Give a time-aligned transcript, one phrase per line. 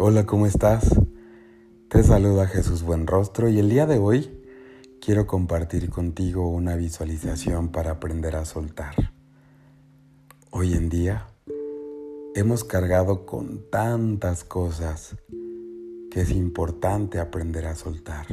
[0.00, 0.94] Hola, ¿cómo estás?
[1.88, 4.44] Te saluda Jesús Buenrostro y el día de hoy
[5.00, 8.94] quiero compartir contigo una visualización para aprender a soltar.
[10.52, 11.26] Hoy en día
[12.36, 15.16] hemos cargado con tantas cosas
[16.12, 18.26] que es importante aprender a soltar.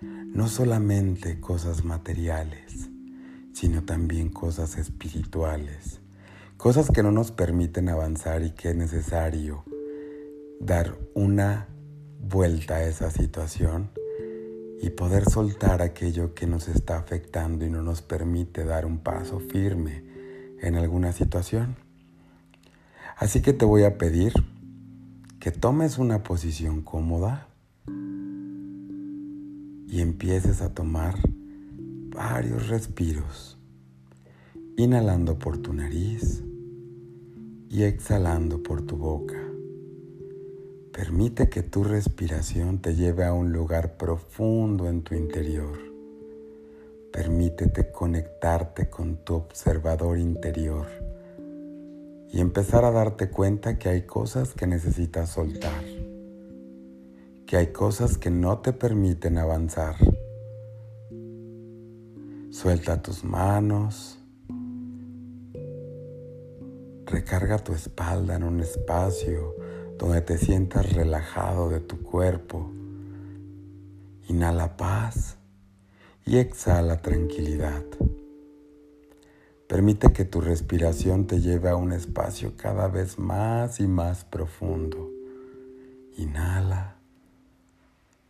[0.00, 2.88] No solamente cosas materiales,
[3.52, 6.00] sino también cosas espirituales,
[6.56, 9.64] cosas que no nos permiten avanzar y que es necesario
[10.60, 11.68] dar una
[12.20, 13.90] vuelta a esa situación
[14.80, 19.40] y poder soltar aquello que nos está afectando y no nos permite dar un paso
[19.40, 20.04] firme
[20.60, 21.76] en alguna situación.
[23.16, 24.32] Así que te voy a pedir
[25.40, 27.48] que tomes una posición cómoda
[29.88, 31.16] y empieces a tomar
[32.10, 33.58] varios respiros,
[34.76, 36.44] inhalando por tu nariz
[37.68, 39.47] y exhalando por tu boca.
[40.98, 45.78] Permite que tu respiración te lleve a un lugar profundo en tu interior.
[47.12, 50.88] Permítete conectarte con tu observador interior
[52.32, 55.84] y empezar a darte cuenta que hay cosas que necesitas soltar,
[57.46, 59.94] que hay cosas que no te permiten avanzar.
[62.50, 64.18] Suelta tus manos,
[67.06, 69.57] recarga tu espalda en un espacio
[69.98, 72.70] donde te sientas relajado de tu cuerpo.
[74.28, 75.36] Inhala paz
[76.24, 77.82] y exhala tranquilidad.
[79.66, 85.10] Permite que tu respiración te lleve a un espacio cada vez más y más profundo.
[86.16, 86.96] Inhala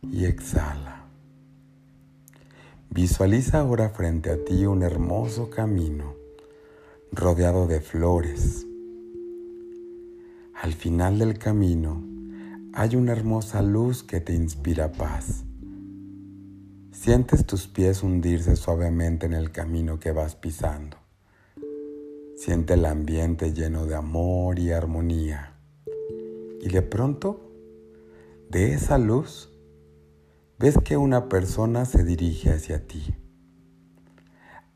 [0.01, 1.05] y exhala.
[2.89, 6.15] Visualiza ahora frente a ti un hermoso camino
[7.11, 8.65] rodeado de flores
[10.61, 12.03] al final del camino
[12.73, 15.45] hay una hermosa luz que te inspira paz.
[16.91, 20.97] Sientes tus pies hundirse suavemente en el camino que vas pisando.
[22.35, 25.53] Siente el ambiente lleno de amor y armonía.
[26.61, 27.39] Y de pronto,
[28.49, 29.49] de esa luz,
[30.57, 33.15] ves que una persona se dirige hacia ti.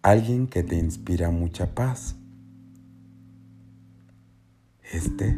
[0.01, 2.15] Alguien que te inspira mucha paz.
[4.81, 5.37] Este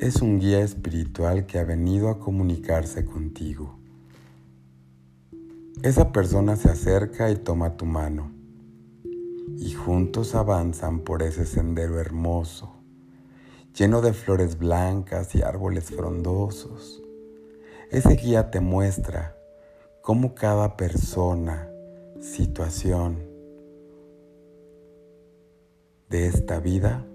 [0.00, 3.78] es un guía espiritual que ha venido a comunicarse contigo.
[5.82, 8.30] Esa persona se acerca y toma tu mano
[9.56, 12.74] y juntos avanzan por ese sendero hermoso,
[13.74, 17.02] lleno de flores blancas y árboles frondosos.
[17.90, 19.34] Ese guía te muestra
[20.02, 21.70] cómo cada persona,
[22.20, 23.16] situación
[26.10, 27.06] de esta vida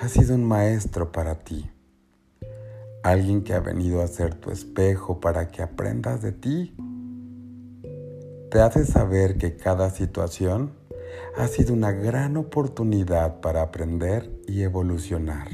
[0.00, 1.68] ha sido un maestro para ti,
[3.02, 6.76] alguien que ha venido a ser tu espejo para que aprendas de ti.
[8.48, 10.72] Te hace saber que cada situación
[11.36, 15.48] ha sido una gran oportunidad para aprender y evolucionar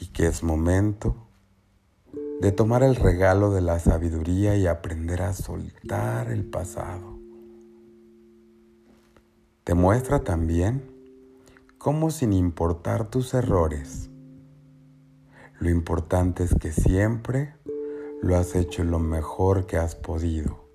[0.00, 1.16] y que es momento
[2.40, 7.18] de tomar el regalo de la sabiduría y aprender a soltar el pasado.
[9.64, 10.97] Te muestra también
[11.78, 14.10] como sin importar tus errores.
[15.60, 17.54] Lo importante es que siempre
[18.20, 20.68] lo has hecho lo mejor que has podido.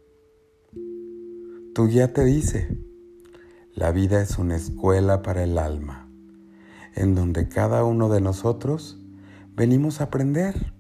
[1.76, 2.78] Tu guía te dice,
[3.74, 6.10] la vida es una escuela para el alma,
[6.96, 8.98] en donde cada uno de nosotros
[9.56, 10.74] venimos a aprender.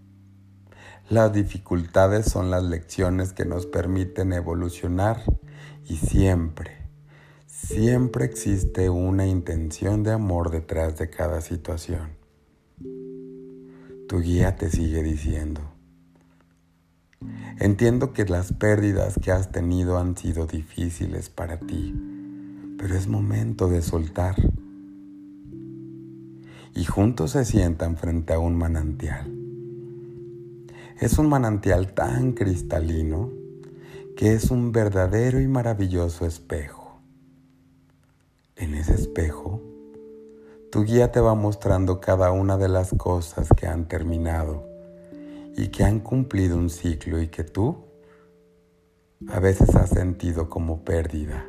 [1.09, 5.21] Las dificultades son las lecciones que nos permiten evolucionar
[5.83, 6.82] y siempre,
[7.65, 12.09] Siempre existe una intención de amor detrás de cada situación.
[14.09, 15.61] Tu guía te sigue diciendo,
[17.61, 21.95] entiendo que las pérdidas que has tenido han sido difíciles para ti,
[22.77, 24.35] pero es momento de soltar.
[26.75, 29.33] Y juntos se sientan frente a un manantial.
[30.99, 33.31] Es un manantial tan cristalino
[34.17, 36.82] que es un verdadero y maravilloso espejo.
[38.55, 39.61] En ese espejo,
[40.71, 44.63] tu guía te va mostrando cada una de las cosas que han terminado
[45.57, 47.77] y que han cumplido un ciclo y que tú
[49.27, 51.47] a veces has sentido como pérdida.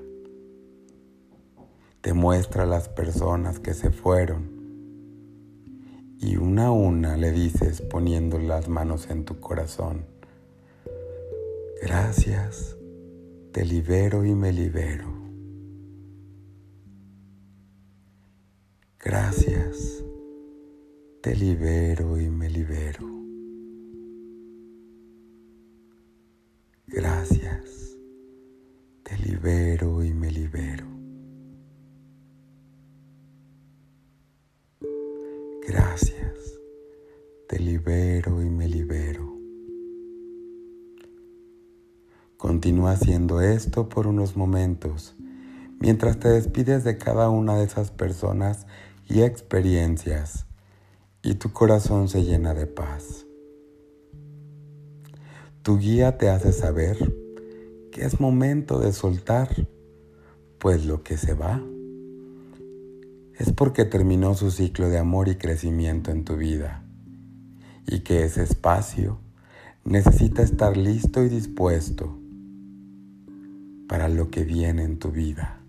[2.00, 4.54] Te muestra las personas que se fueron
[6.18, 10.06] y una a una le dices poniendo las manos en tu corazón,
[11.82, 12.76] gracias,
[13.52, 15.23] te libero y me libero.
[19.04, 20.02] Gracias.
[21.20, 23.06] te libero y me libero.
[26.86, 27.96] Gracias,
[29.02, 30.86] te libero y me libero.
[35.68, 36.60] Gracias,
[37.48, 39.34] te libero y me libero.
[42.38, 45.14] Continúa haciendo esto por unos momentos
[45.84, 48.66] mientras te despides de cada una de esas personas
[49.06, 50.46] y experiencias
[51.22, 53.26] y tu corazón se llena de paz.
[55.62, 56.96] Tu guía te hace saber
[57.90, 59.48] que es momento de soltar,
[60.58, 61.62] pues lo que se va
[63.38, 66.84] es porque terminó su ciclo de amor y crecimiento en tu vida
[67.86, 69.18] y que ese espacio
[69.84, 72.18] necesita estar listo y dispuesto
[73.88, 75.63] para lo que viene en tu vida.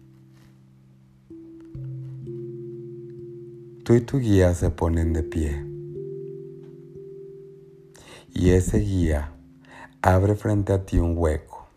[3.86, 5.64] Tú y tu guía se ponen de pie.
[8.34, 9.32] Y ese guía
[10.02, 11.68] abre frente a ti un hueco.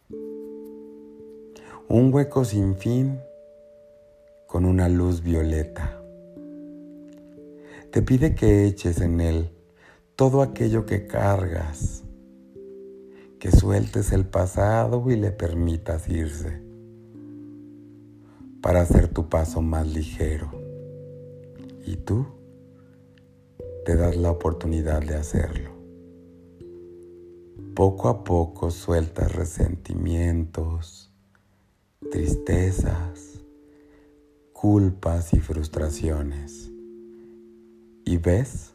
[1.87, 3.19] Un hueco sin fin
[4.47, 6.01] con una luz violeta.
[7.91, 9.51] Te pide que eches en él
[10.17, 12.05] todo aquello que cargas,
[13.39, 16.63] que sueltes el pasado y le permitas irse
[18.63, 20.58] para hacer tu paso más ligero
[21.89, 22.27] y tú
[23.87, 25.71] te das la oportunidad de hacerlo.
[27.75, 31.11] Poco a poco sueltas resentimientos,
[32.11, 33.41] tristezas,
[34.53, 36.71] culpas y frustraciones.
[38.05, 38.75] Y ves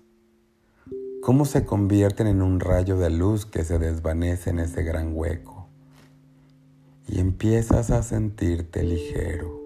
[1.21, 5.67] cómo se convierten en un rayo de luz que se desvanece en ese gran hueco.
[7.07, 9.62] Y empiezas a sentirte ligero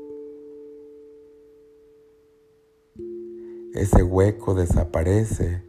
[3.78, 5.62] ese hueco desaparece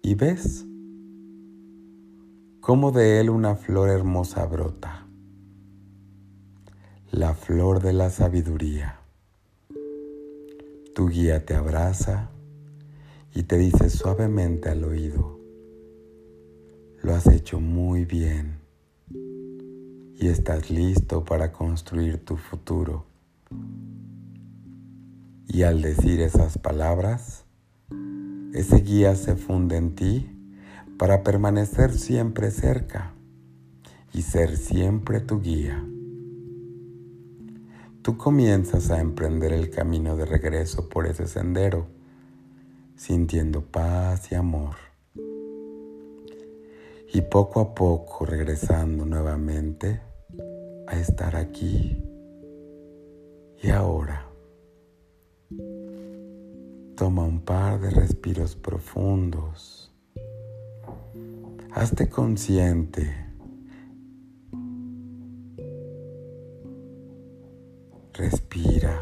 [0.00, 0.64] y ves
[2.60, 5.06] cómo de él una flor hermosa brota,
[7.10, 9.00] la flor de la sabiduría.
[10.94, 12.30] Tu guía te abraza
[13.34, 15.38] y te dice suavemente al oído,
[17.02, 18.60] lo has hecho muy bien
[19.10, 23.04] y estás listo para construir tu futuro.
[25.46, 27.44] Y al decir esas palabras,
[28.52, 30.30] ese guía se funde en ti
[30.98, 33.14] para permanecer siempre cerca
[34.12, 35.84] y ser siempre tu guía.
[38.02, 41.86] Tú comienzas a emprender el camino de regreso por ese sendero,
[42.96, 44.76] sintiendo paz y amor.
[47.12, 50.00] Y poco a poco regresando nuevamente
[50.86, 52.02] a estar aquí
[53.62, 54.33] y ahora.
[56.96, 59.92] Toma un par de respiros profundos.
[61.72, 63.12] Hazte consciente.
[68.12, 68.96] Respira.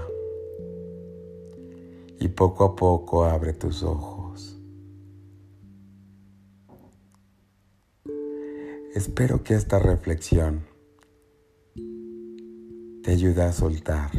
[2.19, 4.59] Y poco a poco abre tus ojos.
[8.95, 10.65] Espero que esta reflexión
[13.03, 14.11] te ayude a soltar.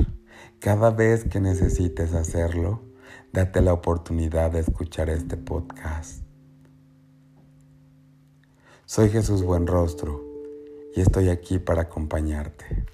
[0.60, 2.93] Cada vez que necesites hacerlo,
[3.34, 6.24] date la oportunidad de escuchar este podcast.
[8.86, 10.24] Soy Jesús Buenrostro
[10.96, 12.86] y estoy aquí para acompañarte.